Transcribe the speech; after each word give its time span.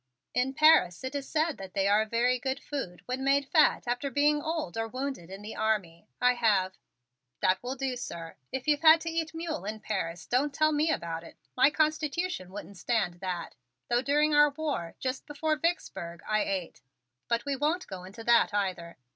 In 0.33 0.55
Paris 0.55 1.03
it 1.03 1.13
is 1.13 1.29
said 1.29 1.59
that 1.59 1.75
they 1.75 1.87
are 1.87 2.01
a 2.01 2.07
very 2.09 2.39
good 2.39 2.59
food 2.59 3.03
when 3.05 3.23
made 3.23 3.47
fat 3.47 3.83
after 3.87 4.09
being 4.09 4.41
old 4.41 4.75
or 4.75 4.87
wounded 4.87 5.29
in 5.29 5.43
the 5.43 5.55
army. 5.55 6.07
I 6.19 6.33
have" 6.33 6.79
"That 7.43 7.61
will 7.61 7.75
do, 7.75 7.95
sir. 7.95 8.35
If 8.51 8.67
you've 8.67 8.81
had 8.81 8.99
to 9.01 9.11
eat 9.11 9.35
mule 9.35 9.63
in 9.63 9.79
Paris 9.79 10.25
don't 10.25 10.55
tell 10.55 10.71
me 10.71 10.89
about 10.89 11.23
it. 11.23 11.37
My 11.55 11.69
constitution 11.69 12.49
wouldn't 12.51 12.77
stand 12.77 13.19
that, 13.19 13.53
though 13.89 14.01
during 14.01 14.33
our 14.33 14.49
war, 14.49 14.95
just 14.99 15.27
before 15.27 15.55
Vicksburg, 15.55 16.23
I 16.27 16.45
ate 16.45 16.81
but 17.27 17.45
we 17.45 17.55
won't 17.55 17.85
go 17.85 18.03
into 18.03 18.23
that 18.23 18.55
either. 18.55 18.97